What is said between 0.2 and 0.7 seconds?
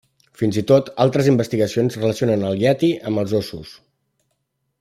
Fins i